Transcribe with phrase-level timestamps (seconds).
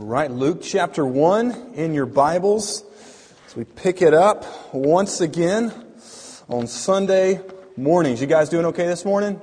[0.00, 2.84] All right, Luke chapter 1 in your Bibles.
[3.46, 5.74] As we pick it up once again
[6.48, 7.42] on Sunday
[7.76, 8.22] mornings.
[8.22, 9.38] You guys doing okay this morning?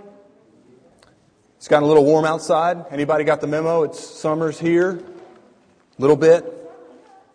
[1.58, 2.86] It's gotten a little warm outside.
[2.90, 3.84] Anybody got the memo?
[3.84, 4.94] It's summer's here.
[4.94, 6.44] A little bit.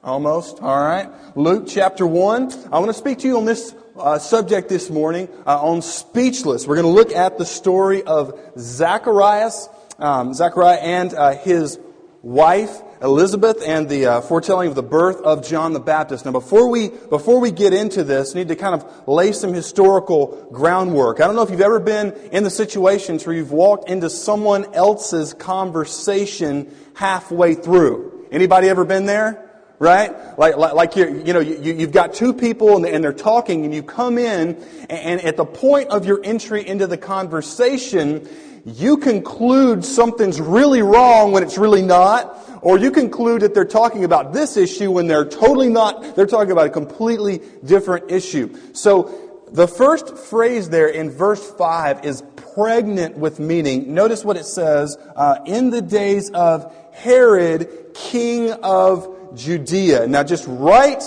[0.02, 0.58] Almost.
[0.58, 1.08] All right.
[1.36, 2.72] Luke chapter 1.
[2.72, 6.66] I want to speak to you on this uh, subject this morning uh, on speechless.
[6.66, 9.68] We're going to look at the story of Zacharias,
[10.00, 11.78] um, Zachariah and uh, his
[12.22, 16.24] wife Elizabeth and the uh, foretelling of the birth of John the Baptist.
[16.24, 20.48] Now, before we before we get into this, need to kind of lay some historical
[20.52, 21.20] groundwork.
[21.20, 24.72] I don't know if you've ever been in the situations where you've walked into someone
[24.74, 28.28] else's conversation halfway through.
[28.30, 29.48] Anybody ever been there?
[29.82, 30.38] right?
[30.38, 33.74] Like, like, like you're, you know, you, you've got two people and they're talking and
[33.74, 34.54] you come in
[34.88, 38.28] and at the point of your entry into the conversation,
[38.64, 44.04] you conclude something's really wrong when it's really not, or you conclude that they're talking
[44.04, 48.56] about this issue when they're totally not, they're talking about a completely different issue.
[48.72, 49.18] So,
[49.50, 52.22] the first phrase there in verse 5 is
[52.54, 53.92] pregnant with meaning.
[53.92, 60.06] Notice what it says, uh, in the days of Herod, king of Judea.
[60.06, 61.02] Now just right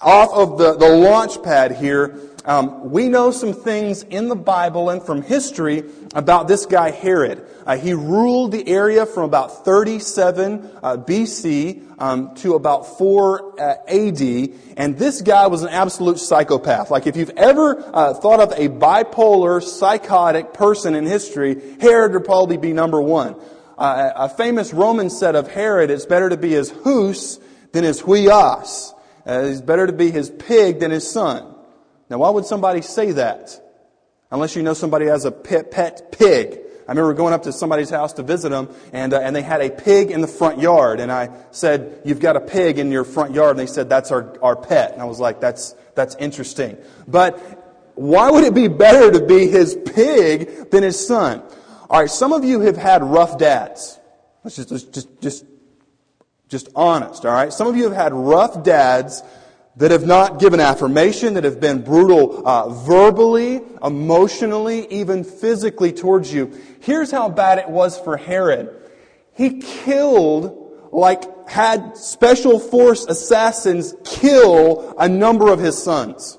[0.00, 4.88] off of the, the launch pad here, um, we know some things in the Bible
[4.90, 7.46] and from history about this guy Herod.
[7.66, 13.74] Uh, he ruled the area from about 37 uh, BC um, to about 4 uh,
[13.86, 14.20] AD,
[14.76, 16.90] and this guy was an absolute psychopath.
[16.90, 22.24] Like if you've ever uh, thought of a bipolar, psychotic person in history, Herod would
[22.24, 23.36] probably be number one.
[23.76, 27.38] Uh, a famous Roman said of Herod, "It's better to be his hus
[27.72, 28.94] than his huios."
[29.26, 31.49] Uh, it's better to be his pig than his son.
[32.10, 33.58] Now, why would somebody say that?
[34.32, 36.58] Unless you know somebody has a pet, pet pig.
[36.86, 39.60] I remember going up to somebody's house to visit them, and, uh, and they had
[39.60, 40.98] a pig in the front yard.
[40.98, 43.50] And I said, You've got a pig in your front yard.
[43.50, 44.92] And they said, That's our, our pet.
[44.92, 46.76] And I was like, That's, that's interesting.
[47.06, 47.38] But
[47.94, 51.42] why would it be better to be his pig than his son?
[51.88, 54.00] All right, some of you have had rough dads.
[54.42, 55.44] Let's just, let's just, just,
[56.48, 57.52] just honest, all right?
[57.52, 59.22] Some of you have had rough dads
[59.80, 66.32] that have not given affirmation, that have been brutal uh, verbally, emotionally, even physically towards
[66.32, 66.52] you.
[66.80, 68.68] Here's how bad it was for Herod.
[69.34, 76.38] He killed, like, had special force assassins kill a number of his sons.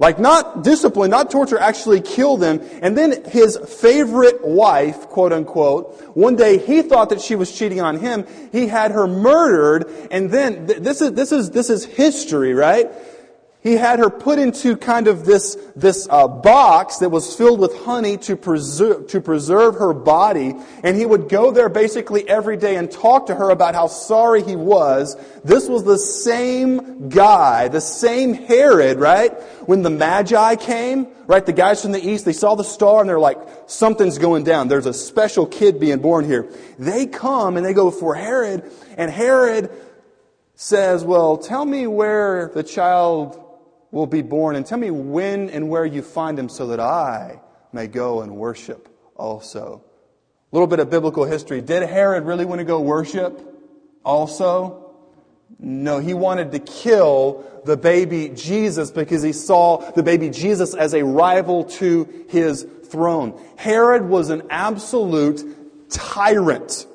[0.00, 2.62] Like not discipline, not torture, actually kill them.
[2.80, 7.82] And then his favorite wife, quote unquote, one day he thought that she was cheating
[7.82, 8.26] on him.
[8.50, 9.92] He had her murdered.
[10.10, 12.90] And then, this is, this is, this is history, right?
[13.62, 17.76] He had her put into kind of this, this uh, box that was filled with
[17.80, 20.54] honey to preserve, to preserve her body.
[20.82, 24.42] And he would go there basically every day and talk to her about how sorry
[24.42, 25.14] he was.
[25.44, 29.30] This was the same guy, the same Herod, right?
[29.68, 31.44] When the Magi came, right?
[31.44, 34.68] The guys from the east, they saw the star and they're like, something's going down.
[34.68, 36.50] There's a special kid being born here.
[36.78, 39.70] They come and they go before Herod and Herod
[40.54, 43.49] says, well, tell me where the child
[43.90, 44.56] will be born.
[44.56, 47.40] And tell me when and where you find him so that I
[47.72, 49.84] may go and worship also.
[50.52, 51.60] A little bit of biblical history.
[51.60, 53.40] Did Herod really want to go worship
[54.04, 54.92] also?
[55.58, 60.94] No, he wanted to kill the baby Jesus because he saw the baby Jesus as
[60.94, 63.40] a rival to his throne.
[63.56, 65.44] Herod was an absolute
[65.90, 66.86] tyrant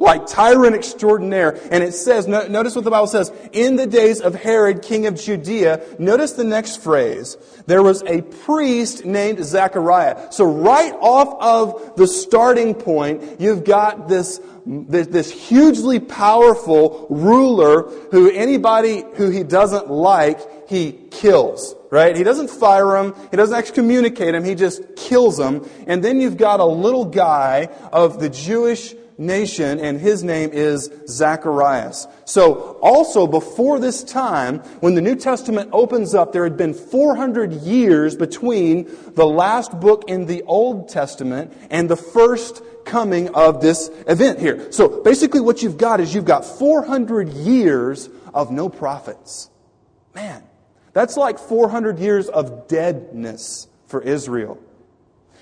[0.00, 1.58] like tyrant extraordinaire.
[1.72, 5.16] And it says, notice what the Bible says, in the days of Herod, king of
[5.20, 7.36] Judea, notice the next phrase,
[7.66, 10.30] there was a priest named Zachariah.
[10.30, 17.90] So right off of the starting point, you've got this, this, this hugely powerful ruler
[18.12, 22.14] who anybody who he doesn't like, he kills right?
[22.14, 23.14] He doesn't fire him.
[23.30, 24.44] He doesn't excommunicate him.
[24.44, 25.66] He just kills him.
[25.86, 30.90] And then you've got a little guy of the Jewish nation, and his name is
[31.08, 32.06] Zacharias.
[32.24, 37.52] So, also before this time, when the New Testament opens up, there had been 400
[37.52, 43.90] years between the last book in the Old Testament and the first coming of this
[44.06, 44.70] event here.
[44.70, 49.50] So, basically, what you've got is you've got 400 years of no prophets.
[50.14, 50.44] Man,
[50.92, 54.58] that's like 400 years of deadness for Israel.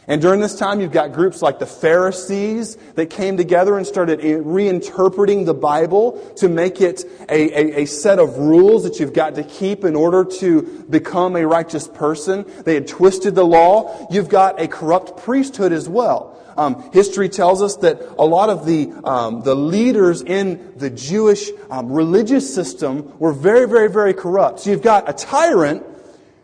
[0.08, 4.20] And during this time, you've got groups like the Pharisees that came together and started
[4.20, 9.34] reinterpreting the Bible to make it a, a, a, set of rules that you've got
[9.34, 12.44] to keep in order to become a righteous person.
[12.64, 14.06] They had twisted the law.
[14.08, 16.38] You've got a corrupt priesthood as well.
[16.56, 21.50] Um, history tells us that a lot of the, um, the leaders in the Jewish
[21.68, 24.60] um, religious system were very, very, very corrupt.
[24.60, 25.84] So you've got a tyrant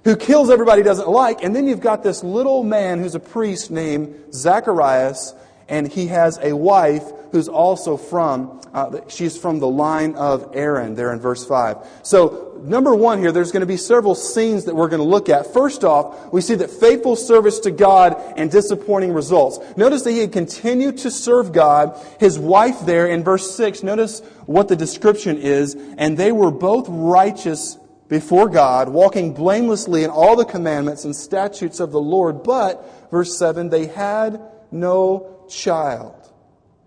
[0.05, 3.21] who kills everybody he doesn't like, and then you've got this little man who's a
[3.21, 5.35] priest named Zacharias,
[5.69, 10.95] and he has a wife who's also from, uh, she's from the line of Aaron,
[10.95, 11.79] there in verse 5.
[12.03, 15.29] So, number one here, there's going to be several scenes that we're going to look
[15.29, 15.53] at.
[15.53, 19.59] First off, we see that faithful service to God and disappointing results.
[19.77, 21.99] Notice that he had continued to serve God.
[22.21, 26.87] His wife there in verse 6, notice what the description is, and they were both
[26.89, 27.79] righteous
[28.13, 32.43] before God, walking blamelessly in all the commandments and statutes of the Lord.
[32.43, 34.39] But, verse 7, they had
[34.71, 36.31] no child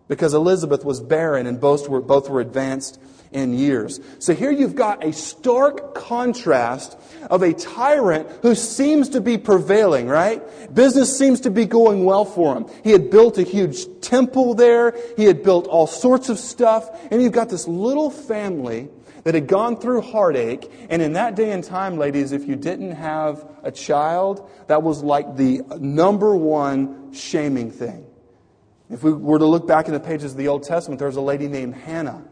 [0.07, 3.01] because Elizabeth was barren and both were, both were advanced
[3.31, 3.99] in years.
[4.19, 6.95] So here you've got a stark contrast
[7.31, 10.43] of a tyrant who seems to be prevailing, right?
[10.75, 12.67] Business seems to be going well for him.
[12.83, 14.95] He had built a huge temple there.
[15.17, 16.87] He had built all sorts of stuff.
[17.09, 18.89] And you've got this little family
[19.25, 20.71] that had gone through heartache.
[20.89, 25.03] And in that day and time, ladies, if you didn't have a child, that was
[25.03, 28.05] like the number one shaming thing.
[28.89, 31.17] If we were to look back in the pages of the Old Testament, there was
[31.17, 32.23] a lady named Hannah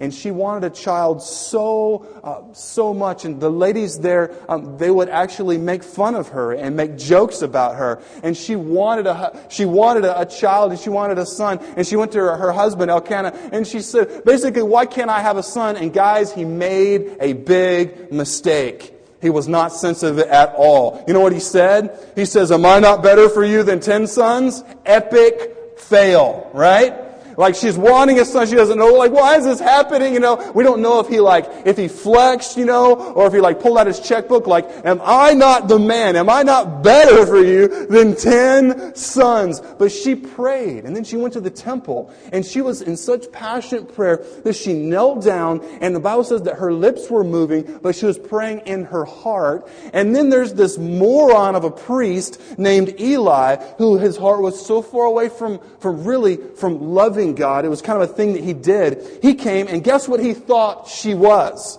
[0.00, 4.90] and she wanted a child so uh, so much and the ladies there um, they
[4.90, 9.46] would actually make fun of her and make jokes about her and she wanted a
[9.48, 12.36] she wanted a, a child and she wanted a son and she went to her,
[12.36, 16.32] her husband Elkanah and she said basically why can't I have a son and guys
[16.32, 21.04] he made a big mistake he was not sensitive at all.
[21.08, 22.12] You know what he said?
[22.14, 24.62] He says, Am I not better for you than ten sons?
[24.86, 27.07] Epic fail, right?
[27.38, 30.12] Like she's wanting a son, she doesn't know, like, why is this happening?
[30.12, 33.32] You know, we don't know if he like, if he flexed, you know, or if
[33.32, 36.16] he like pulled out his checkbook, like, am I not the man?
[36.16, 39.60] Am I not better for you than ten sons?
[39.60, 43.30] But she prayed, and then she went to the temple, and she was in such
[43.30, 47.78] passionate prayer that she knelt down, and the Bible says that her lips were moving,
[47.82, 49.70] but she was praying in her heart.
[49.92, 54.82] And then there's this moron of a priest named Eli, who his heart was so
[54.82, 57.64] far away from, from really, from loving God.
[57.64, 59.20] It was kind of a thing that he did.
[59.22, 61.78] He came, and guess what he thought she was?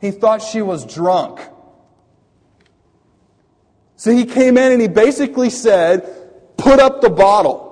[0.00, 1.40] He thought she was drunk.
[3.96, 7.66] So he came in and he basically said, Put up the bottle.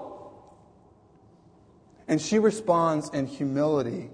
[2.09, 4.11] And she responds in humility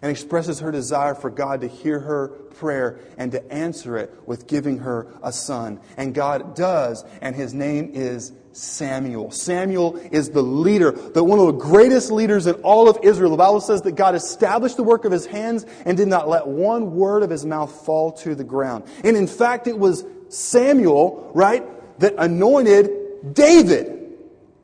[0.00, 4.46] and expresses her desire for God to hear her prayer and to answer it with
[4.46, 5.80] giving her a son.
[5.96, 9.30] And God does, and his name is Samuel.
[9.30, 13.30] Samuel is the leader, the, one of the greatest leaders in all of Israel.
[13.30, 16.46] The Bible says that God established the work of his hands and did not let
[16.46, 18.84] one word of his mouth fall to the ground.
[19.04, 21.64] And in fact, it was Samuel, right,
[22.00, 24.01] that anointed David.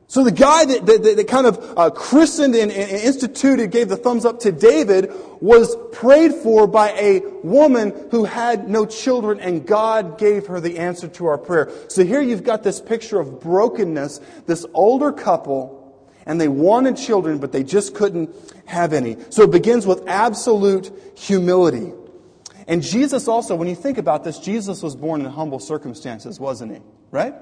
[0.09, 3.95] So the guy that, that, that kind of uh, christened and, and, instituted, gave the
[3.95, 9.67] thumbs up to David, was prayed for by a woman who had no children, and
[9.67, 11.71] God gave her the answer to our prayer.
[11.89, 15.77] So here you've got this picture of brokenness, this older couple,
[16.25, 18.35] and they wanted children, but they just couldn't
[18.65, 19.15] have any.
[19.29, 21.93] So it begins with absolute humility.
[22.67, 26.73] And Jesus also, when you think about this, Jesus was born in humble circumstances, wasn't
[26.73, 26.81] he?
[27.11, 27.35] Right?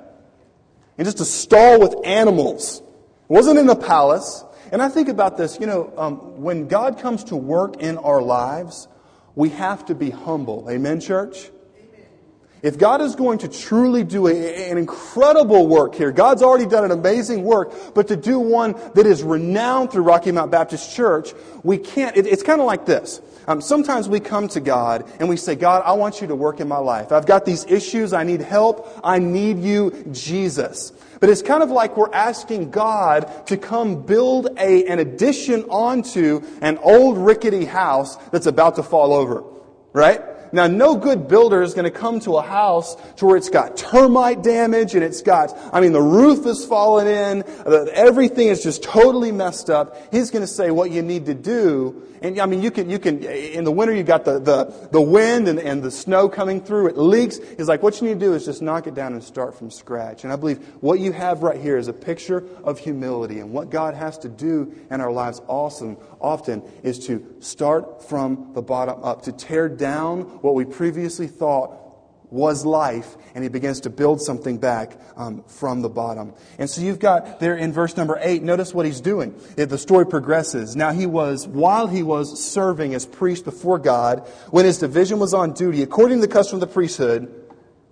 [0.98, 2.80] In just a stall with animals.
[2.80, 4.44] It wasn't in a palace.
[4.72, 8.22] And I think about this, you know, um, when God comes to work in our
[8.22, 8.88] lives,
[9.36, 10.68] we have to be humble.
[10.70, 11.52] Amen, church?
[12.64, 16.84] If God is going to truly do a, an incredible work here, God's already done
[16.84, 21.34] an amazing work, but to do one that is renowned through Rocky Mount Baptist Church,
[21.64, 22.18] we can't.
[22.18, 23.22] It, it's kind of like this.
[23.48, 26.60] Um, sometimes we come to God and we say, God, I want you to work
[26.60, 27.14] in my life.
[27.14, 28.12] I've got these issues.
[28.12, 29.00] I need help.
[29.04, 30.92] I need you, Jesus.
[31.22, 36.42] But it's kind of like we're asking God to come build a, an addition onto
[36.62, 39.44] an old rickety house that's about to fall over.
[39.94, 40.22] Right?
[40.52, 43.78] Now, no good builder is going to come to a house to where it's got
[43.78, 47.44] termite damage and it's got, I mean, the roof is fallen in,
[47.94, 49.98] everything is just totally messed up.
[50.12, 52.04] He's going to say what you need to do.
[52.22, 55.02] And I mean, you can, you can, in the winter, you've got the, the, the
[55.02, 57.38] wind and, and the snow coming through, it leaks.
[57.58, 59.70] He's like, what you need to do is just knock it down and start from
[59.70, 60.24] scratch.
[60.24, 63.70] And I believe what you have right here is a picture of humility and what
[63.70, 69.04] God has to do in our lives awesome, often is to start from the bottom
[69.04, 71.84] up, to tear down what we previously thought
[72.30, 76.34] was life, and he begins to build something back um, from the bottom.
[76.60, 79.34] And so you've got there in verse number eight, notice what he's doing.
[79.56, 80.76] If the story progresses.
[80.76, 85.34] Now he was, while he was serving as priest before God, when his division was
[85.34, 87.34] on duty, according to the custom of the priesthood,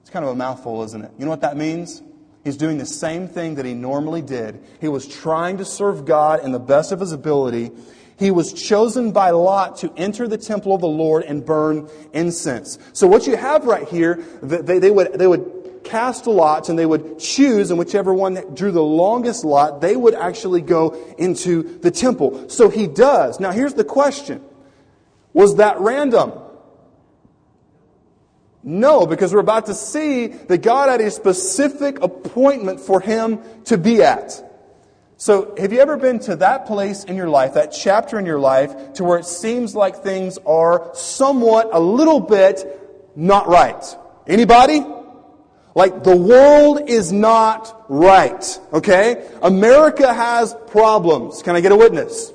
[0.02, 1.12] it's kind of a mouthful, isn't it?
[1.18, 2.02] You know what that means?
[2.44, 4.62] He's doing the same thing that he normally did.
[4.80, 7.72] He was trying to serve God in the best of his ability.
[8.18, 12.80] He was chosen by Lot to enter the temple of the Lord and burn incense.
[12.94, 16.86] So what you have right here, they, they, would, they would cast lots and they
[16.86, 21.92] would choose, and whichever one drew the longest lot, they would actually go into the
[21.92, 22.50] temple.
[22.50, 23.40] So he does.
[23.40, 24.44] Now here's the question.
[25.34, 26.32] Was that random?
[28.64, 33.78] No, because we're about to see that God had a specific appointment for him to
[33.78, 34.42] be at.
[35.18, 38.40] So, have you ever been to that place in your life, that chapter in your
[38.40, 43.84] life, to where it seems like things are somewhat, a little bit not right?
[44.28, 44.84] Anybody?
[45.74, 48.60] Like the world is not right.
[48.74, 49.30] Okay?
[49.42, 51.42] America has problems.
[51.44, 52.32] Can I get a witness?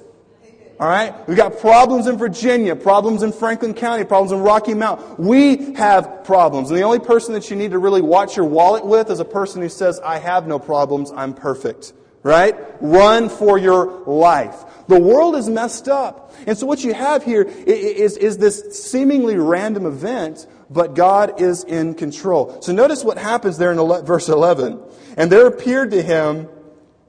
[0.79, 1.15] All right?
[1.29, 5.21] We've got problems in Virginia, problems in Franklin County, problems in Rocky Mount.
[5.21, 6.71] We have problems.
[6.71, 9.25] And the only person that you need to really watch your wallet with is a
[9.27, 11.93] person who says, I have no problems, I'm perfect.
[12.23, 12.55] Right?
[12.83, 14.65] Run for your life.
[14.89, 16.35] The world is messed up.
[16.47, 21.65] And so what you have here is, is this seemingly random event, but God is
[21.65, 22.61] in control.
[22.61, 24.81] So notice what happens there in verse 11.
[25.17, 26.49] And there appeared to him,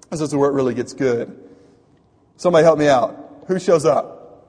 [0.10, 1.38] this is where it really gets good.
[2.38, 3.44] Somebody help me out.
[3.48, 4.48] Who shows up?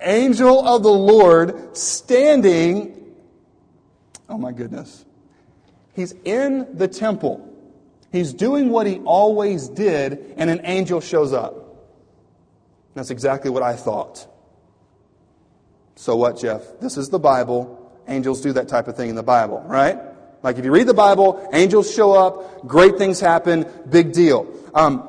[0.00, 3.14] Angel of the Lord standing.
[4.28, 5.04] Oh my goodness.
[5.94, 7.48] He's in the temple.
[8.12, 11.62] He's doing what he always did, and an angel shows up.
[12.94, 14.28] That's exactly what I thought.
[15.96, 16.62] So what, Jeff?
[16.80, 17.78] This is the Bible.
[18.06, 19.98] Angels do that type of thing in the Bible, right?
[20.42, 24.52] Like if you read the Bible, angels show up, great things happen, big deal.
[24.74, 25.08] Um,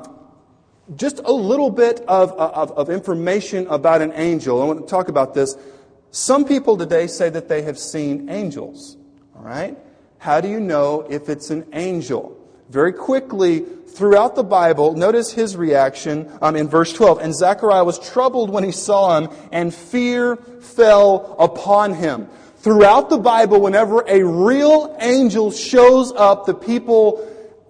[0.96, 4.62] just a little bit of, of, of information about an angel.
[4.62, 5.58] I want to talk about this.
[6.12, 8.96] Some people today say that they have seen angels.
[9.36, 9.78] All right?
[10.20, 12.38] How do you know if it's an angel?
[12.74, 17.20] Very quickly, throughout the Bible, notice his reaction um, in verse 12.
[17.20, 22.28] And Zechariah was troubled when he saw him, and fear fell upon him.
[22.58, 27.24] Throughout the Bible, whenever a real angel shows up, the people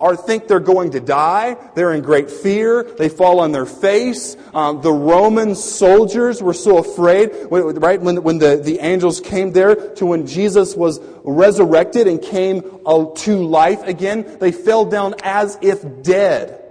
[0.03, 1.55] or think they're going to die.
[1.75, 2.83] They're in great fear.
[2.83, 4.35] They fall on their face.
[4.53, 8.01] Um, the Roman soldiers were so afraid, right?
[8.01, 13.05] When, when the, the angels came there to when Jesus was resurrected and came uh,
[13.15, 16.62] to life again, they fell down as if dead.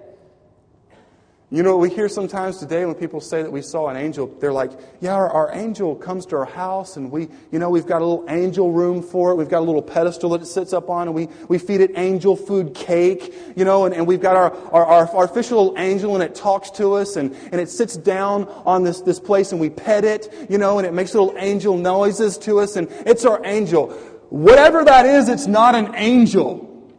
[1.53, 4.27] You know we hear sometimes today when people say that we saw an angel?
[4.41, 4.71] They're like,
[5.03, 8.07] yeah, our, our, angel comes to our house and we, you know, we've got a
[8.07, 9.35] little angel room for it.
[9.35, 11.91] We've got a little pedestal that it sits up on and we, we feed it
[11.97, 16.25] angel food cake, you know, and, and we've got our, our, our artificial angel and
[16.25, 19.69] it talks to us and, and it sits down on this, this place and we
[19.69, 23.45] pet it, you know, and it makes little angel noises to us and it's our
[23.45, 23.91] angel.
[24.31, 26.91] Whatever that is, it's not an angel.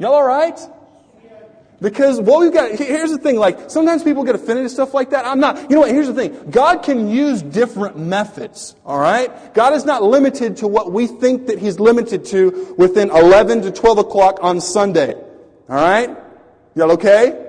[0.00, 0.58] Y'all alright?
[1.80, 5.10] Because what we've got, here's the thing, like, sometimes people get offended at stuff like
[5.10, 5.24] that.
[5.24, 5.70] I'm not.
[5.70, 6.50] You know what, here's the thing.
[6.50, 9.54] God can use different methods, alright?
[9.54, 13.70] God is not limited to what we think that He's limited to within 11 to
[13.70, 15.14] 12 o'clock on Sunday.
[15.70, 16.16] Alright?
[16.74, 17.46] Y'all okay?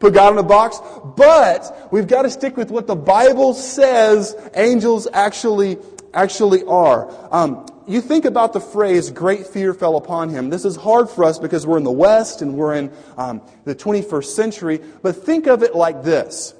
[0.00, 0.80] Put God in a box.
[1.16, 5.78] But, we've got to stick with what the Bible says angels actually,
[6.12, 7.08] actually are.
[7.30, 10.50] Um, you think about the phrase, great fear fell upon him.
[10.50, 13.74] This is hard for us because we're in the West and we're in um, the
[13.74, 14.80] 21st century.
[15.02, 16.54] But think of it like this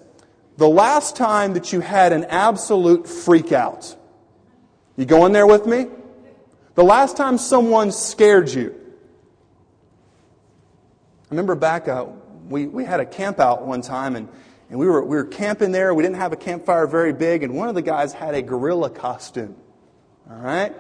[0.57, 3.97] the last time that you had an absolute freak out.
[4.97, 5.87] You going there with me?
[6.75, 8.75] The last time someone scared you.
[11.25, 12.07] I remember back, uh,
[12.49, 14.29] we, we had a camp out one time and,
[14.69, 15.95] and we, were, we were camping there.
[15.95, 18.91] We didn't have a campfire very big, and one of the guys had a gorilla
[18.91, 19.55] costume.
[20.31, 20.75] All right?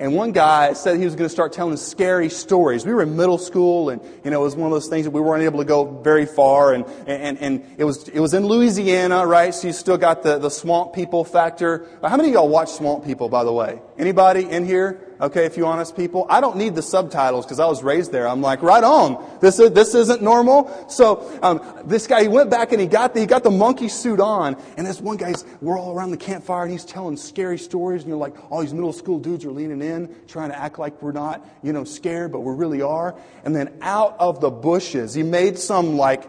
[0.00, 2.86] And one guy said he was going to start telling scary stories.
[2.86, 5.10] We were in middle school, and you know it was one of those things that
[5.10, 6.72] we weren't able to go very far.
[6.72, 9.54] And and and it was it was in Louisiana, right?
[9.54, 11.86] So you still got the the swamp people factor.
[12.02, 13.82] How many of y'all watch Swamp People, by the way?
[13.98, 15.09] Anybody in here?
[15.20, 18.26] Okay, if you honest people, I don't need the subtitles because I was raised there.
[18.26, 19.22] I'm like, right on.
[19.40, 20.86] This is, this isn't normal.
[20.88, 23.88] So um, this guy, he went back and he got the, he got the monkey
[23.88, 27.58] suit on, and this one guy's we're all around the campfire and he's telling scary
[27.58, 30.78] stories, and you're like, all these middle school dudes are leaning in, trying to act
[30.78, 33.14] like we're not, you know, scared, but we really are.
[33.44, 36.24] And then out of the bushes, he made some like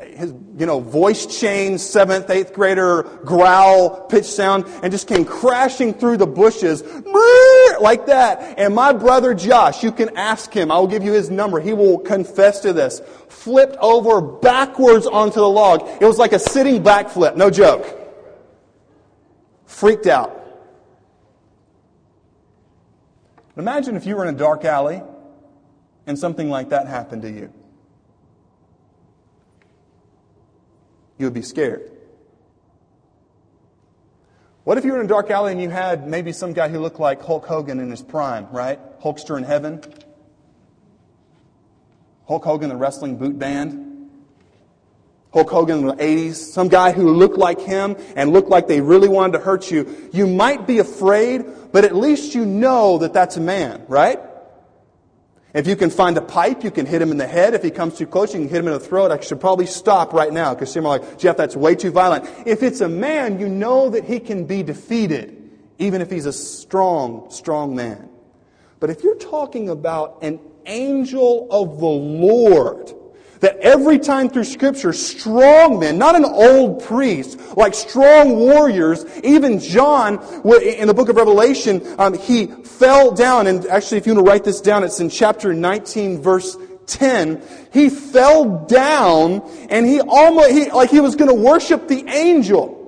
[0.00, 5.94] his, you know, voice change, seventh, eighth grader growl, pitch sound, and just came crashing
[5.94, 6.82] through the bushes,
[7.80, 8.58] like that.
[8.58, 11.72] And my brother Josh, you can ask him, I will give you his number, he
[11.72, 15.88] will confess to this, flipped over backwards onto the log.
[16.00, 17.98] It was like a sitting backflip, no joke.
[19.66, 20.38] Freaked out.
[23.56, 25.02] Imagine if you were in a dark alley
[26.06, 27.52] and something like that happened to you?
[31.18, 31.90] You would be scared.
[34.64, 36.78] What if you were in a dark alley and you had maybe some guy who
[36.78, 38.78] looked like Hulk Hogan in his prime, right?
[39.00, 39.82] Hulkster in heaven?
[42.28, 44.10] Hulk Hogan, the wrestling boot band?
[45.32, 48.80] Hulk Hogan in the 80s, some guy who looked like him and looked like they
[48.80, 53.14] really wanted to hurt you, you might be afraid, but at least you know that
[53.14, 54.20] that's a man, right?
[55.54, 57.52] If you can find a pipe, you can hit him in the head.
[57.52, 59.10] If he comes too close, you can hit him in the throat.
[59.10, 62.28] I should probably stop right now because some are like, Jeff, that's way too violent.
[62.46, 66.32] If it's a man, you know that he can be defeated, even if he's a
[66.32, 68.08] strong, strong man.
[68.80, 72.94] But if you're talking about an angel of the Lord,
[73.42, 79.58] that every time through Scripture, strong men, not an old priest, like strong warriors, even
[79.58, 80.22] John,
[80.62, 84.30] in the book of Revelation, um, he fell down, and actually, if you want to
[84.30, 86.56] write this down, it's in chapter 19, verse
[86.86, 87.42] 10.
[87.72, 92.78] He fell down, and he almost, he, like he was going to worship the angel.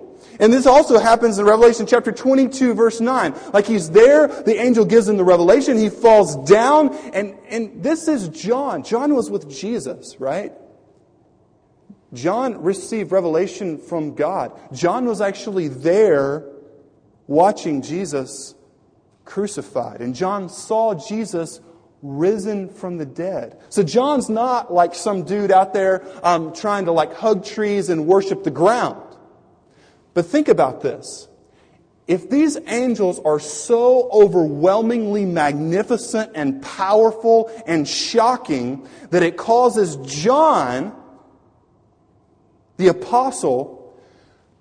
[0.41, 3.35] And this also happens in Revelation chapter 22 verse 9.
[3.53, 8.09] Like he's there, the angel gives him the revelation, he falls down, and, and this
[8.09, 8.83] is John.
[8.83, 10.53] John was with Jesus, right?
[12.13, 14.53] John received revelation from God.
[14.73, 16.45] John was actually there
[17.27, 18.55] watching Jesus
[19.25, 20.01] crucified.
[20.01, 21.61] And John saw Jesus
[22.03, 23.59] risen from the dead.
[23.71, 28.07] So John's not like some dude out there um, trying to like hug trees and
[28.07, 29.03] worship the ground.
[30.15, 31.29] But think about this.
[32.07, 40.95] If these angels are so overwhelmingly magnificent and powerful and shocking that it causes John,
[42.77, 43.81] the apostle,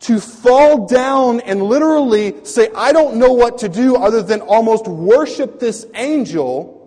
[0.01, 4.88] to fall down and literally say, I don't know what to do other than almost
[4.88, 6.79] worship this angel,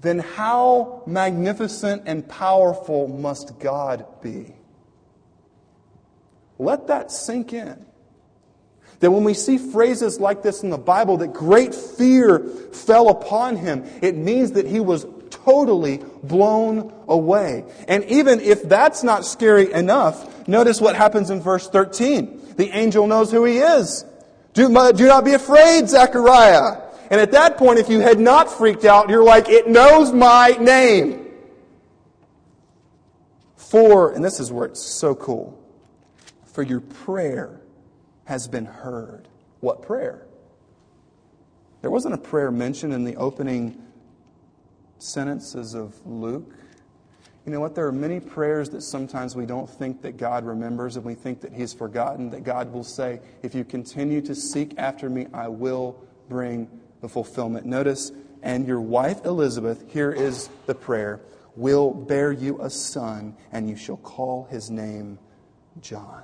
[0.00, 4.54] then how magnificent and powerful must God be?
[6.62, 7.84] Let that sink in.
[9.00, 13.56] That when we see phrases like this in the Bible, that great fear fell upon
[13.56, 17.64] him, it means that he was totally blown away.
[17.88, 22.54] And even if that's not scary enough, notice what happens in verse 13.
[22.56, 24.04] The angel knows who he is.
[24.54, 26.80] Do, do not be afraid, Zechariah.
[27.10, 30.50] And at that point, if you had not freaked out, you're like, it knows my
[30.60, 31.26] name.
[33.56, 35.58] For, and this is where it's so cool
[36.52, 37.60] for your prayer
[38.24, 39.28] has been heard.
[39.60, 40.26] What prayer?
[41.80, 43.82] There wasn't a prayer mentioned in the opening
[44.98, 46.54] sentences of Luke.
[47.44, 47.74] You know what?
[47.74, 51.40] There are many prayers that sometimes we don't think that God remembers and we think
[51.40, 55.48] that He's forgotten, that God will say, If you continue to seek after me, I
[55.48, 56.68] will bring
[57.00, 57.66] the fulfillment.
[57.66, 58.12] Notice,
[58.42, 61.20] and your wife Elizabeth, here is the prayer,
[61.56, 65.18] will bear you a son, and you shall call his name
[65.80, 66.22] John.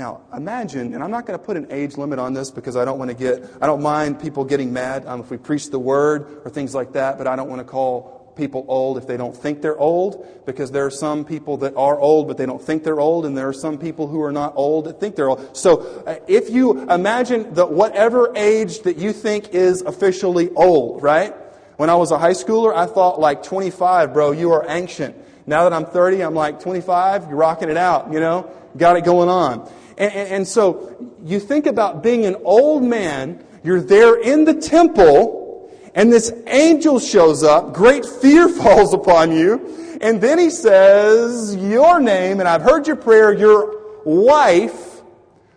[0.00, 2.86] Now, imagine, and I'm not going to put an age limit on this because I
[2.86, 5.78] don't want to get, I don't mind people getting mad um, if we preach the
[5.78, 9.18] word or things like that, but I don't want to call people old if they
[9.18, 12.62] don't think they're old because there are some people that are old but they don't
[12.62, 15.28] think they're old and there are some people who are not old that think they're
[15.28, 15.54] old.
[15.54, 21.34] So uh, if you imagine that whatever age that you think is officially old, right?
[21.76, 25.14] When I was a high schooler, I thought like 25, bro, you are ancient.
[25.46, 28.50] Now that I'm 30, I'm like 25, you're rocking it out, you know?
[28.78, 29.70] Got it going on.
[30.00, 34.54] And, and, and so you think about being an old man, you're there in the
[34.54, 41.54] temple, and this angel shows up, great fear falls upon you, and then he says,
[41.54, 45.02] Your name, and I've heard your prayer, your wife,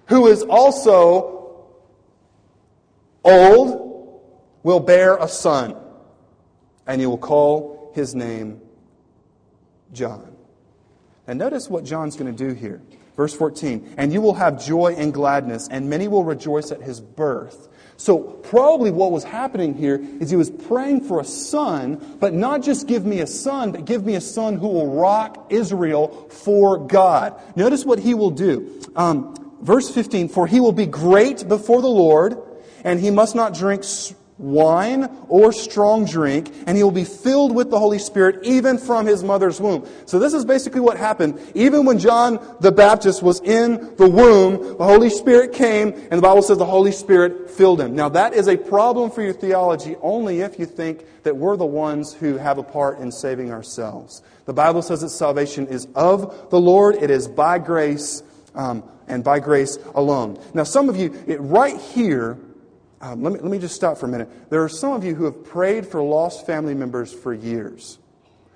[0.07, 1.63] who is also
[3.23, 4.21] old,
[4.63, 5.77] will bear a son,
[6.85, 8.59] and you will call his name
[9.93, 10.35] John.
[11.27, 12.81] And notice what John's going to do here.
[13.15, 16.99] Verse 14, and you will have joy and gladness, and many will rejoice at his
[16.99, 17.69] birth.
[17.95, 22.63] So, probably what was happening here is he was praying for a son, but not
[22.63, 26.79] just give me a son, but give me a son who will rock Israel for
[26.79, 27.39] God.
[27.55, 28.81] Notice what he will do.
[28.95, 32.35] Um, verse 15, for he will be great before the Lord,
[32.83, 33.83] and he must not drink
[34.43, 39.05] wine or strong drink, and he will be filled with the Holy Spirit even from
[39.05, 39.87] his mother's womb.
[40.05, 41.39] So this is basically what happened.
[41.55, 46.21] Even when John the Baptist was in the womb, the Holy Spirit came, and the
[46.21, 47.95] Bible says the Holy Spirit filled him.
[47.95, 51.65] Now that is a problem for your theology only if you think that we're the
[51.65, 54.21] ones who have a part in saving ourselves.
[54.45, 58.23] The Bible says that salvation is of the Lord, it is by grace,
[58.55, 60.39] um, and by grace alone.
[60.53, 62.37] Now some of you, it, right here,
[63.03, 64.29] Um, let, me, let me just stop for a minute.
[64.49, 67.99] There are some of you who have prayed for lost family members for years.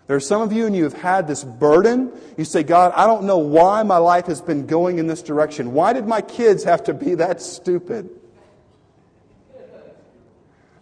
[0.07, 2.13] There are some of you and you have had this burden.
[2.38, 5.73] You say, God, I don't know why my life has been going in this direction.
[5.73, 8.10] Why did my kids have to be that stupid?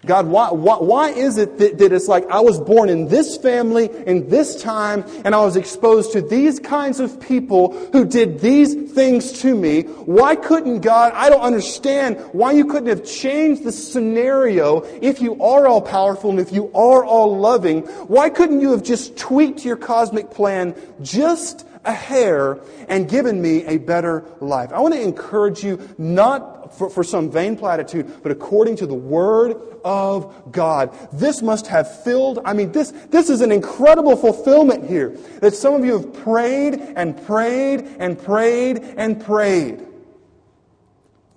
[0.06, 3.38] God, why, why, why is it that, that it's like I was born in this
[3.38, 8.40] family, in this time, and I was exposed to these kinds of people who did
[8.40, 9.84] these things to me?
[9.84, 15.42] Why couldn't God, I don't understand why you couldn't have changed the scenario if you
[15.42, 17.82] are all powerful and if you are all loving.
[18.08, 23.64] Why couldn't you have just tweaked your cosmic plan just a hair and given me
[23.66, 24.72] a better life?
[24.74, 28.96] I want to encourage you not for, for some vain platitude, but according to the
[28.96, 30.98] Word of God.
[31.14, 35.10] This must have filled, I mean, this, this is an incredible fulfillment here.
[35.42, 39.86] That some of you have prayed and prayed and prayed and prayed.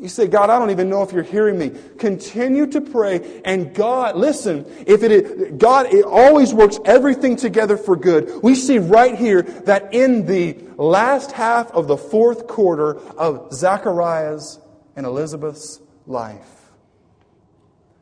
[0.00, 1.72] You say, God, I don't even know if you're hearing me.
[1.98, 7.76] Continue to pray, and God, listen, if it is, God, it always works everything together
[7.76, 8.40] for good.
[8.42, 14.60] We see right here that in the last half of the fourth quarter of Zachariah's
[14.94, 16.46] and Elizabeth's life.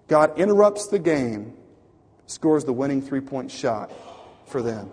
[0.07, 1.55] God interrupts the game,
[2.27, 3.91] scores the winning three point shot
[4.45, 4.91] for them.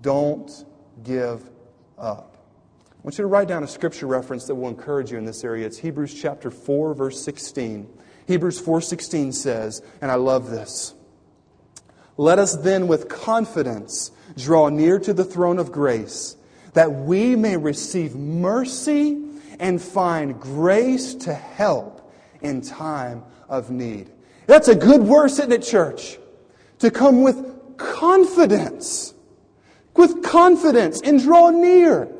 [0.00, 0.64] Don't
[1.02, 1.42] give
[1.98, 2.37] up.
[3.08, 5.42] I want you to write down a scripture reference that will encourage you in this
[5.42, 5.64] area.
[5.64, 7.88] It's Hebrews chapter 4 verse 16.
[8.26, 10.92] Hebrews 4:16 says, and I love this.
[12.18, 16.36] Let us then with confidence draw near to the throne of grace
[16.74, 19.24] that we may receive mercy
[19.58, 24.10] and find grace to help in time of need.
[24.46, 26.18] That's a good word, isn't it, church?
[26.80, 29.14] To come with confidence.
[29.96, 32.14] With confidence and draw near.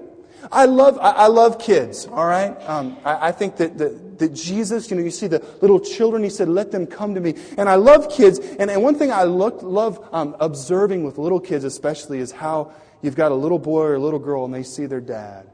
[0.51, 2.57] I love, I, love kids, all right?
[2.69, 6.23] Um, I, I, think that, that, that, Jesus, you know, you see the little children,
[6.23, 7.35] he said, let them come to me.
[7.57, 8.39] And I love kids.
[8.39, 12.73] And, and one thing I look, love um, observing with little kids especially is how
[13.03, 15.49] you've got a little boy or a little girl and they see their dad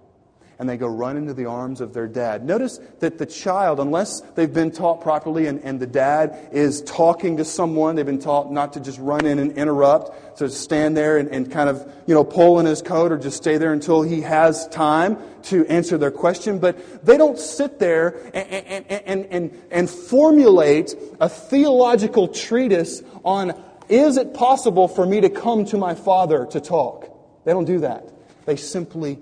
[0.58, 2.44] and they go run into the arms of their dad.
[2.44, 7.36] Notice that the child, unless they've been taught properly and, and the dad is talking
[7.38, 11.18] to someone, they've been taught not to just run in and interrupt, so stand there
[11.18, 14.02] and, and kind of, you know, pull in his coat or just stay there until
[14.02, 16.58] he has time to answer their question.
[16.58, 24.16] But they don't sit there and, and, and, and, formulate a theological treatise on is
[24.16, 27.10] it possible for me to come to my father to talk?
[27.44, 28.10] They don't do that.
[28.46, 29.18] They simply.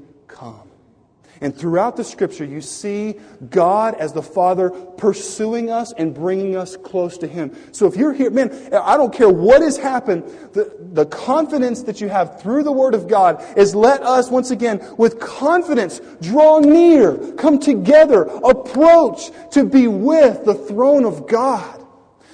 [1.42, 3.16] And throughout the scripture, you see
[3.50, 7.52] God as the Father pursuing us and bringing us close to Him.
[7.72, 12.00] So if you're here, man, I don't care what has happened, the, the confidence that
[12.00, 16.60] you have through the Word of God is let us, once again, with confidence, draw
[16.60, 21.84] near, come together, approach to be with the throne of God.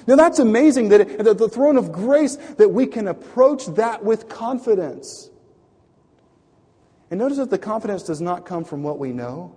[0.05, 4.05] Now that's amazing that, it, that the throne of grace, that we can approach that
[4.05, 5.31] with confidence.
[7.11, 9.55] And notice that the confidence does not come from what we know,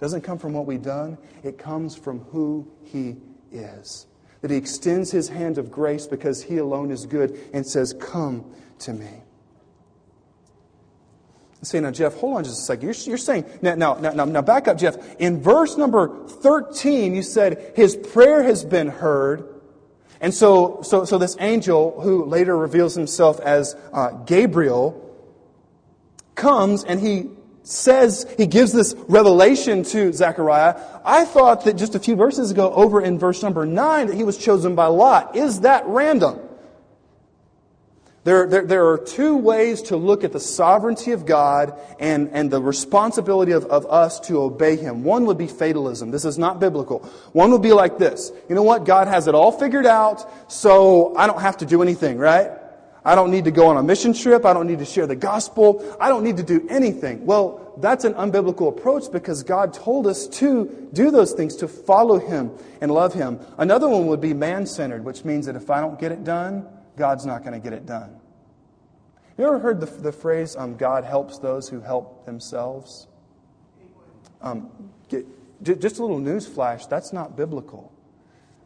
[0.00, 3.16] doesn't come from what we've done, it comes from who He
[3.50, 4.06] is.
[4.42, 8.44] That He extends His hand of grace because He alone is good and says, Come
[8.80, 9.22] to me.
[11.62, 12.84] say, now, Jeff, hold on just a second.
[12.84, 14.96] You're, you're saying, now, now, now, now, back up, Jeff.
[15.18, 19.48] In verse number 13, you said, His prayer has been heard.
[20.20, 25.01] And so, so, so this angel, who later reveals himself as uh, Gabriel,
[26.34, 27.28] comes and he
[27.62, 30.80] says, he gives this revelation to Zechariah.
[31.04, 34.24] I thought that just a few verses ago, over in verse number 9, that he
[34.24, 35.36] was chosen by Lot.
[35.36, 36.40] Is that random?
[38.24, 42.52] There, there, there, are two ways to look at the sovereignty of God and, and
[42.52, 45.02] the responsibility of, of us to obey Him.
[45.02, 46.12] One would be fatalism.
[46.12, 47.00] This is not biblical.
[47.32, 48.30] One would be like this.
[48.48, 48.84] You know what?
[48.84, 52.52] God has it all figured out, so I don't have to do anything, right?
[53.04, 54.44] I don't need to go on a mission trip.
[54.44, 55.96] I don't need to share the gospel.
[56.00, 57.26] I don't need to do anything.
[57.26, 62.18] Well, that's an unbiblical approach because God told us to do those things, to follow
[62.18, 63.40] Him and love Him.
[63.58, 66.66] Another one would be man centered, which means that if I don't get it done,
[66.96, 68.20] God's not going to get it done.
[69.36, 73.08] You ever heard the, the phrase, um, God helps those who help themselves?
[74.42, 74.70] Um,
[75.08, 75.26] get,
[75.62, 77.92] just a little news flash that's not biblical.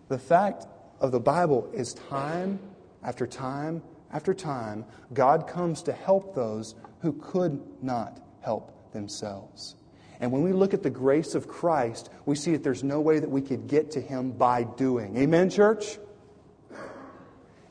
[0.09, 0.66] The fact
[1.01, 2.59] of the Bible is time
[3.03, 9.77] after time after time, God comes to help those who could not help themselves.
[10.21, 13.19] And when we look at the grace of Christ, we see that there's no way
[13.19, 15.16] that we could get to Him by doing.
[15.16, 15.99] Amen, church?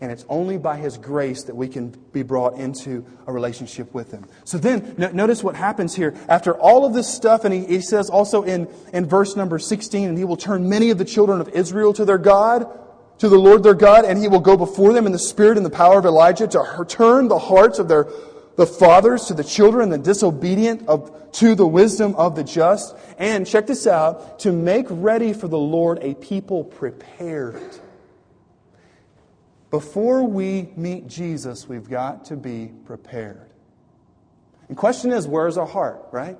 [0.02, 4.12] And it's only by His grace that we can be brought into a relationship with
[4.12, 4.26] Him.
[4.44, 6.14] So then, no, notice what happens here.
[6.28, 10.10] After all of this stuff, and he, he says also in, in verse number 16,
[10.10, 12.68] and He will turn many of the children of Israel to their God,
[13.20, 15.66] to the Lord their God, and He will go before them in the spirit and
[15.66, 18.08] the power of Elijah to turn the hearts of their
[18.56, 22.96] the fathers to the children, the disobedient of, to the wisdom of the just.
[23.18, 27.78] And check this out, to make ready for the Lord a people prepared.
[29.72, 33.50] Before we meet Jesus, we've got to be prepared.
[34.70, 36.38] The question is, where's our heart, right?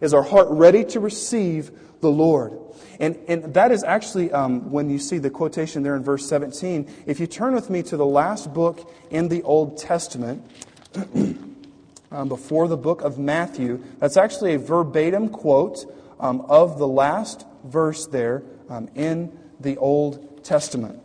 [0.00, 2.58] Is our heart ready to receive the Lord?
[2.98, 6.88] And, and that is actually um, when you see the quotation there in verse 17.
[7.06, 10.42] If you turn with me to the last book in the Old Testament,
[12.10, 13.82] um, before the book of Matthew.
[13.98, 15.84] That's actually a verbatim quote
[16.20, 21.02] um, of the last verse there um, in the Old Testament.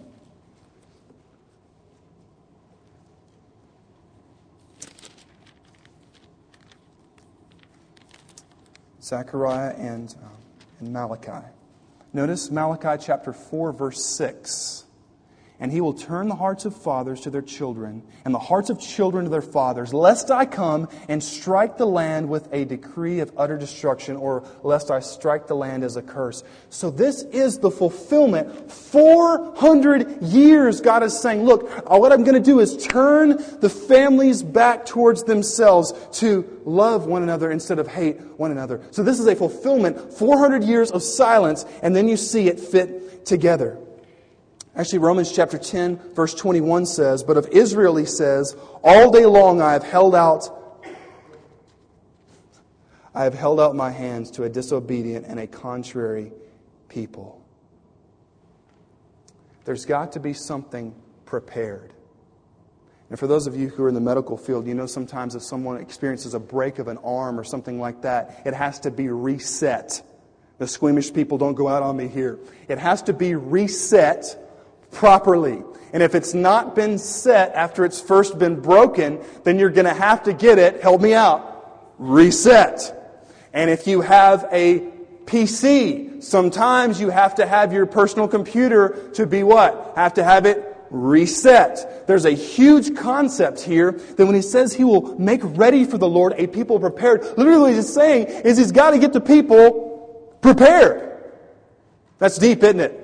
[9.01, 10.15] Zechariah and,
[10.81, 11.45] Malachi.
[12.13, 14.85] Notice Malachi chapter 4, verse 6
[15.61, 18.81] and he will turn the hearts of fathers to their children, and the hearts of
[18.81, 23.31] children to their fathers, lest I come and strike the land with a decree of
[23.37, 26.43] utter destruction, or lest I strike the land as a curse.
[26.71, 28.71] So this is the fulfillment.
[28.71, 33.69] 400 years God is saying, look, uh, what I'm going to do is turn the
[33.69, 38.81] families back towards themselves to love one another instead of hate one another.
[38.89, 40.13] So this is a fulfillment.
[40.13, 43.77] 400 years of silence, and then you see it fit together.
[44.75, 49.61] Actually, Romans chapter 10, verse 21 says, But of Israel he says, All day long
[49.61, 50.57] I have held out
[53.13, 56.31] I have held out my hands to a disobedient and a contrary
[56.87, 57.43] people.
[59.65, 61.93] There's got to be something prepared.
[63.09, 65.43] And for those of you who are in the medical field, you know sometimes if
[65.43, 69.09] someone experiences a break of an arm or something like that, it has to be
[69.09, 70.01] reset.
[70.57, 72.39] The squeamish people don't go out on me here.
[72.69, 74.37] It has to be reset
[74.91, 75.63] properly.
[75.93, 79.93] And if it's not been set after it's first been broken, then you're going to
[79.93, 82.97] have to get it, help me out, reset.
[83.53, 84.89] And if you have a
[85.25, 89.93] PC, sometimes you have to have your personal computer to be what?
[89.95, 92.05] Have to have it reset.
[92.07, 96.07] There's a huge concept here that when he says he will make ready for the
[96.07, 101.07] Lord a people prepared, literally he's saying is he's got to get the people prepared.
[102.19, 102.97] That's deep, isn't it?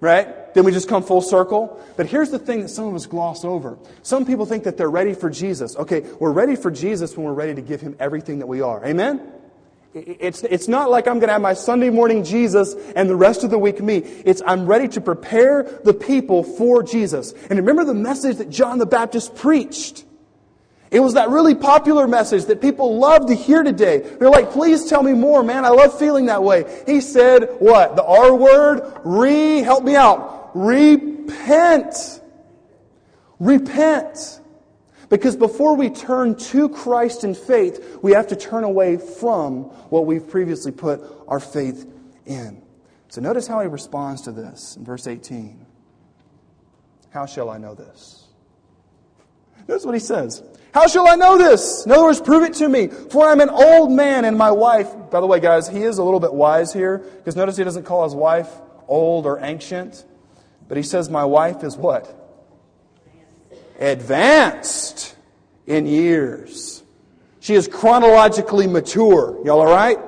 [0.00, 0.41] Right?
[0.54, 1.80] Then we just come full circle.
[1.96, 3.78] But here's the thing that some of us gloss over.
[4.02, 5.76] Some people think that they're ready for Jesus.
[5.76, 8.84] Okay, we're ready for Jesus when we're ready to give him everything that we are.
[8.84, 9.32] Amen?
[9.94, 13.44] It's, it's not like I'm going to have my Sunday morning Jesus and the rest
[13.44, 13.98] of the week me.
[13.98, 17.34] It's I'm ready to prepare the people for Jesus.
[17.50, 20.04] And remember the message that John the Baptist preached.
[20.90, 23.98] It was that really popular message that people love to hear today.
[23.98, 25.64] They're like, please tell me more, man.
[25.64, 26.82] I love feeling that way.
[26.86, 27.96] He said, what?
[27.96, 29.00] The R word?
[29.04, 30.41] Re, help me out.
[30.54, 32.20] Repent.
[33.38, 34.40] Repent.
[35.08, 40.06] Because before we turn to Christ in faith, we have to turn away from what
[40.06, 41.86] we've previously put our faith
[42.24, 42.62] in.
[43.08, 45.66] So notice how he responds to this in verse 18.
[47.10, 48.26] How shall I know this?
[49.68, 50.42] Notice what he says.
[50.72, 51.84] How shall I know this?
[51.84, 52.88] In other words, prove it to me.
[52.88, 54.88] For I'm an old man and my wife.
[55.10, 57.84] By the way, guys, he is a little bit wise here because notice he doesn't
[57.84, 58.48] call his wife
[58.88, 60.06] old or ancient.
[60.68, 62.18] But he says, My wife is what?
[63.78, 65.16] Advanced
[65.66, 66.82] in years.
[67.40, 69.38] She is chronologically mature.
[69.44, 69.98] Y'all all right?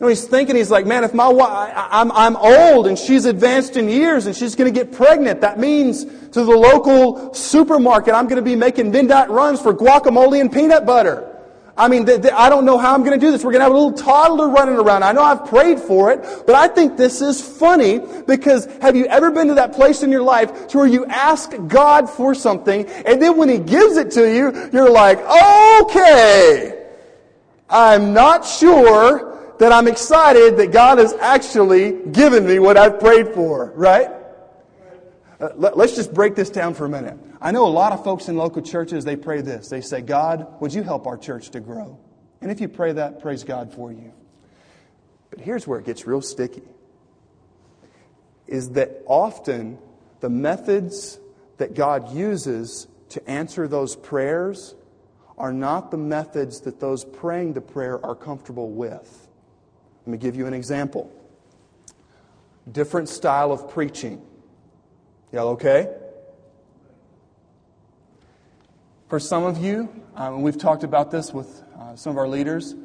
[0.00, 3.24] You know, he's thinking, he's like, man, if my wife, I'm, I'm old and she's
[3.26, 8.12] advanced in years and she's going to get pregnant, that means to the local supermarket,
[8.12, 11.33] I'm going to be making midnight runs for guacamole and peanut butter.
[11.76, 13.44] I mean, I don't know how I'm going to do this.
[13.44, 15.02] We're going to have a little toddler running around.
[15.02, 19.06] I know I've prayed for it, but I think this is funny because have you
[19.06, 22.86] ever been to that place in your life to where you ask God for something
[22.86, 25.18] and then when He gives it to you, you're like,
[25.82, 26.86] okay,
[27.68, 33.28] I'm not sure that I'm excited that God has actually given me what I've prayed
[33.34, 34.10] for, right?
[35.44, 37.18] Uh, let, let's just break this down for a minute.
[37.38, 39.68] I know a lot of folks in local churches, they pray this.
[39.68, 41.98] They say, God, would you help our church to grow?
[42.40, 44.14] And if you pray that, praise God for you.
[45.28, 46.62] But here's where it gets real sticky
[48.46, 49.78] is that often
[50.20, 51.18] the methods
[51.58, 54.74] that God uses to answer those prayers
[55.36, 59.28] are not the methods that those praying the prayer are comfortable with.
[60.06, 61.12] Let me give you an example.
[62.70, 64.22] Different style of preaching
[65.34, 65.92] Y'all okay?
[69.08, 72.76] For some of you, um, we've talked about this with uh, some of our leaders,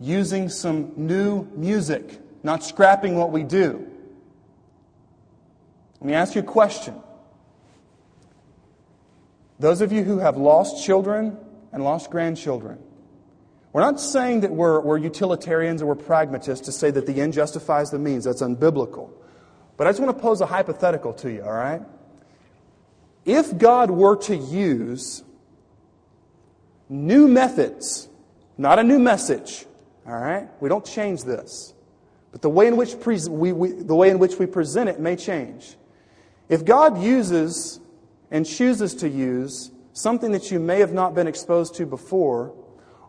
[0.00, 3.86] using some new music, not scrapping what we do.
[6.00, 6.94] Let me ask you a question.
[9.58, 11.36] Those of you who have lost children
[11.72, 12.78] and lost grandchildren,
[13.74, 17.34] we're not saying that we're, we're utilitarians or we're pragmatists to say that the end
[17.34, 18.24] justifies the means.
[18.24, 19.10] That's unbiblical.
[19.76, 21.82] But I just want to pose a hypothetical to you, all right?
[23.28, 25.22] If God were to use
[26.88, 28.08] new methods,
[28.56, 29.66] not a new message,
[30.06, 30.48] all right?
[30.60, 31.74] We don't change this.
[32.32, 34.98] But the way in which, pre- we, we, the way in which we present it
[34.98, 35.76] may change.
[36.48, 37.80] If God uses
[38.30, 42.54] and chooses to use something that you may have not been exposed to before,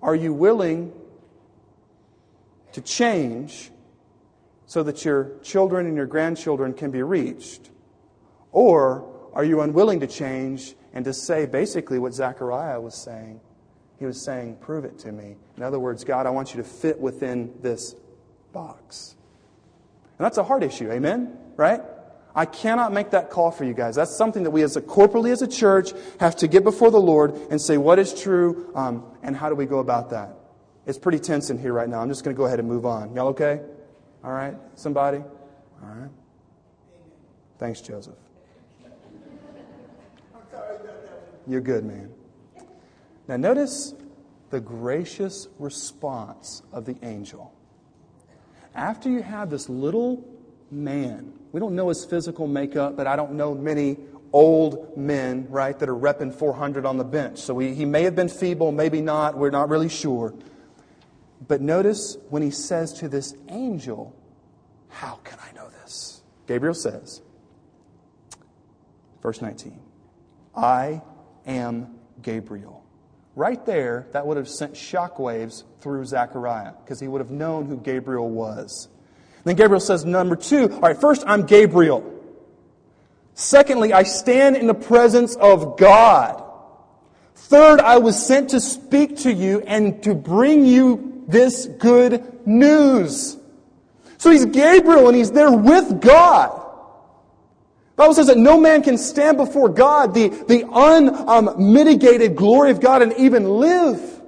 [0.01, 0.91] are you willing
[2.73, 3.71] to change
[4.65, 7.69] so that your children and your grandchildren can be reached?
[8.51, 13.39] Or are you unwilling to change and to say basically what Zechariah was saying?
[13.99, 15.35] He was saying, Prove it to me.
[15.57, 17.95] In other words, God, I want you to fit within this
[18.53, 19.15] box.
[20.17, 21.37] And that's a hard issue, amen?
[21.55, 21.81] Right?
[22.35, 23.95] I cannot make that call for you guys.
[23.95, 27.01] That's something that we, as a corporately as a church, have to get before the
[27.01, 30.35] Lord and say what is true um, and how do we go about that.
[30.85, 32.01] It's pretty tense in here right now.
[32.01, 33.13] I'm just going to go ahead and move on.
[33.13, 33.61] Y'all okay?
[34.23, 34.55] All right?
[34.75, 35.17] Somebody?
[35.17, 36.09] All right.
[37.57, 38.15] Thanks, Joseph.
[41.49, 42.11] You're good, man.
[43.27, 43.93] Now, notice
[44.49, 47.53] the gracious response of the angel.
[48.73, 50.25] After you have this little
[50.71, 53.97] man we don't know his physical makeup, but I don't know many
[54.31, 57.39] old men, right, that are repping 400 on the bench.
[57.39, 59.35] So he, he may have been feeble, maybe not.
[59.37, 60.33] We're not really sure.
[61.47, 64.15] But notice when he says to this angel,
[64.89, 66.21] How can I know this?
[66.45, 67.21] Gabriel says,
[69.21, 69.79] verse 19,
[70.55, 71.01] I
[71.49, 72.83] am Gabriel.
[73.35, 77.77] Right there, that would have sent shockwaves through Zechariah because he would have known who
[77.77, 78.87] Gabriel was.
[79.43, 82.15] Then Gabriel says, number two, all right, first, I'm Gabriel.
[83.33, 86.43] Secondly, I stand in the presence of God.
[87.35, 93.37] Third, I was sent to speak to you and to bring you this good news.
[94.17, 96.58] So he's Gabriel and he's there with God.
[97.99, 103.01] Bible says that no man can stand before God, the, the unmitigated glory of God,
[103.01, 104.21] and even live.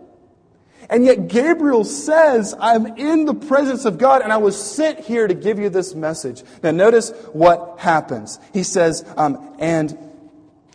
[0.89, 5.25] And yet Gabriel says, I'm in the presence of God and I was sent here
[5.25, 6.43] to give you this message.
[6.61, 8.39] Now notice what happens.
[8.51, 9.97] He says, um, and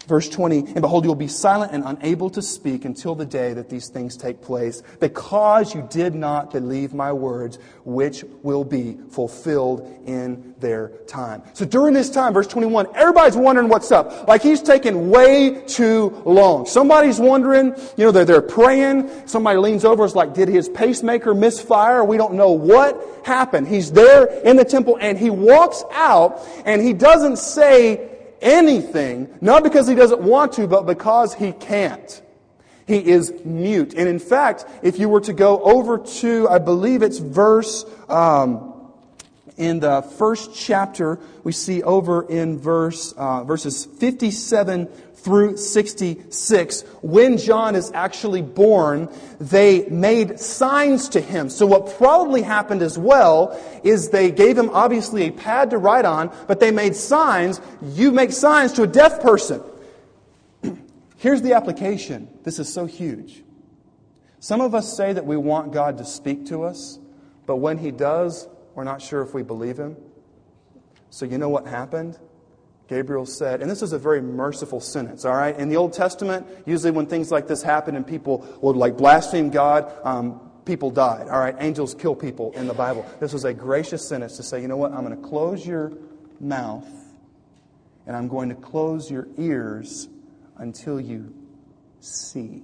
[0.06, 3.52] Verse 20, and behold, you will be silent and unable to speak until the day
[3.54, 8.98] that these things take place, because you did not believe my words, which will be
[9.10, 11.42] fulfilled in their time.
[11.54, 14.28] So during this time, verse 21, everybody's wondering what's up.
[14.28, 16.66] Like he's taking way too long.
[16.66, 19.26] Somebody's wondering, you know, they're, they're praying.
[19.26, 22.04] Somebody leans over, is like, did his pacemaker misfire?
[22.04, 23.66] We don't know what happened.
[23.66, 29.62] He's there in the temple and he walks out and he doesn't say anything, not
[29.62, 32.22] because he doesn't want to, but because he can't.
[32.86, 33.94] He is mute.
[33.94, 38.72] And in fact, if you were to go over to, I believe it's verse, um,
[39.56, 44.88] in the first chapter, we see over in verse, uh, verses 57
[45.26, 49.08] through 66, when John is actually born,
[49.40, 51.50] they made signs to him.
[51.50, 56.04] So what probably happened as well is they gave him obviously a pad to write
[56.04, 57.60] on, but they made signs.
[57.82, 59.60] You make signs to a deaf person.
[61.16, 62.28] Here's the application.
[62.44, 63.42] This is so huge.
[64.38, 67.00] Some of us say that we want God to speak to us,
[67.46, 69.96] but when he does, we're not sure if we believe him.
[71.10, 72.16] So you know what happened?
[72.88, 75.56] Gabriel said, and this is a very merciful sentence, all right?
[75.58, 79.50] In the Old Testament, usually when things like this happen and people would like blaspheme
[79.50, 81.56] God, um, people died, all right?
[81.58, 83.04] Angels kill people in the Bible.
[83.18, 84.92] This was a gracious sentence to say, you know what?
[84.92, 85.92] I'm going to close your
[86.38, 86.86] mouth
[88.06, 90.08] and I'm going to close your ears
[90.58, 91.34] until you
[92.00, 92.62] see.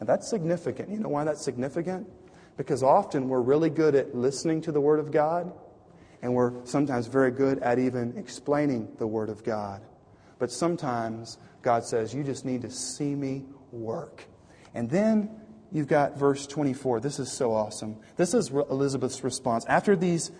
[0.00, 0.88] Now that's significant.
[0.88, 2.08] You know why that's significant?
[2.56, 5.52] Because often we're really good at listening to the Word of God
[6.22, 9.82] and we're sometimes very good at even explaining the Word of God.
[10.38, 14.24] But sometimes God says, You just need to see me work.
[14.74, 15.30] And then
[15.72, 17.00] you've got verse 24.
[17.00, 17.96] This is so awesome.
[18.16, 19.64] This is Elizabeth's response.
[19.66, 20.30] After these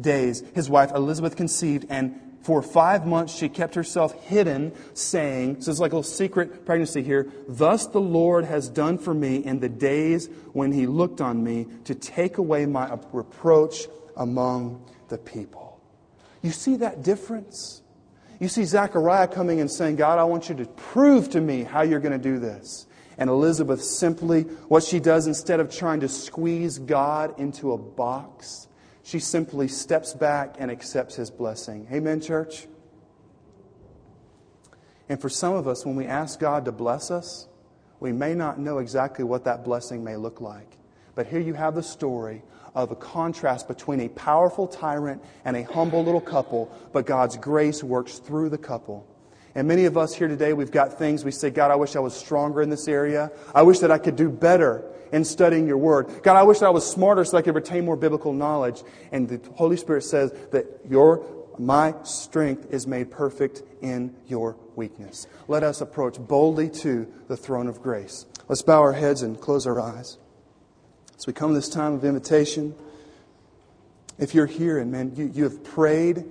[0.00, 5.70] days, his wife Elizabeth conceived, and for five months she kept herself hidden, saying, So
[5.70, 7.32] it's like a little secret pregnancy here.
[7.48, 11.66] Thus the Lord has done for me in the days when he looked on me
[11.84, 13.86] to take away my reproach
[14.16, 15.80] among the people.
[16.42, 17.82] You see that difference?
[18.38, 21.82] You see Zechariah coming and saying, God, I want you to prove to me how
[21.82, 22.86] you're going to do this.
[23.18, 28.68] And Elizabeth simply, what she does instead of trying to squeeze God into a box,
[29.02, 31.86] she simply steps back and accepts his blessing.
[31.90, 32.66] Amen, church?
[35.08, 37.48] And for some of us, when we ask God to bless us,
[38.00, 40.76] we may not know exactly what that blessing may look like.
[41.14, 42.42] But here you have the story
[42.76, 47.82] of a contrast between a powerful tyrant and a humble little couple, but God's grace
[47.82, 49.08] works through the couple.
[49.54, 52.00] And many of us here today, we've got things we say, God, I wish I
[52.00, 53.32] was stronger in this area.
[53.54, 56.22] I wish that I could do better in studying your word.
[56.22, 58.82] God, I wish that I was smarter so I could retain more biblical knowledge.
[59.10, 61.24] And the Holy Spirit says that your,
[61.58, 65.26] my strength is made perfect in your weakness.
[65.48, 68.26] Let us approach boldly to the throne of grace.
[68.48, 70.18] Let's bow our heads and close our eyes.
[71.18, 72.74] As we come to this time of invitation,
[74.18, 76.24] if you're here and man, you, you have prayed,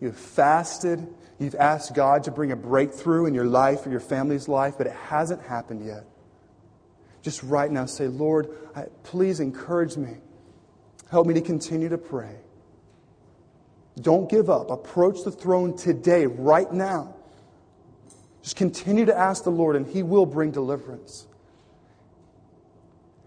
[0.00, 1.06] you have fasted,
[1.38, 4.86] you've asked God to bring a breakthrough in your life or your family's life, but
[4.86, 6.04] it hasn't happened yet.
[7.22, 10.16] Just right now say, Lord, I, please encourage me.
[11.10, 12.36] Help me to continue to pray.
[14.00, 14.70] Don't give up.
[14.70, 17.14] Approach the throne today, right now.
[18.42, 21.26] Just continue to ask the Lord, and He will bring deliverance.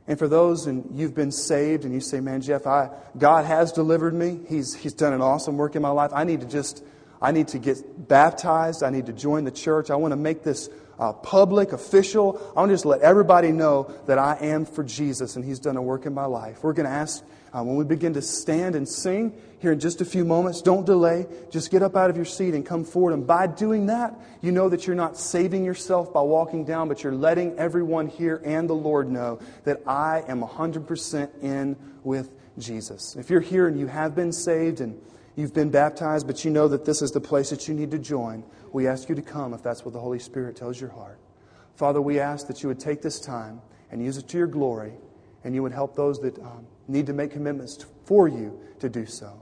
[0.07, 3.73] And for those and you've been saved and you say, man, Jeff, I, God has
[3.73, 4.39] delivered me.
[4.47, 6.11] He's, he's done an awesome work in my life.
[6.13, 6.83] I need to just,
[7.21, 8.83] I need to get baptized.
[8.83, 9.89] I need to join the church.
[9.89, 12.41] I want to make this uh, public, official.
[12.55, 15.75] I want to just let everybody know that I am for Jesus and He's done
[15.75, 16.63] a work in my life.
[16.63, 20.01] We're going to ask uh, when we begin to stand and sing here in just
[20.01, 21.25] a few moments, don't delay.
[21.49, 23.13] Just get up out of your seat and come forward.
[23.13, 27.03] And by doing that, you know that you're not saving yourself by walking down, but
[27.03, 32.29] you're letting everyone here and the Lord know that I am 100% in with
[32.59, 33.15] Jesus.
[33.15, 34.99] If you're here and you have been saved and
[35.35, 37.99] you've been baptized, but you know that this is the place that you need to
[37.99, 38.43] join,
[38.73, 41.19] we ask you to come if that's what the Holy Spirit tells your heart.
[41.75, 44.93] Father, we ask that you would take this time and use it to your glory,
[45.43, 49.05] and you would help those that um, need to make commitments for you to do
[49.05, 49.41] so.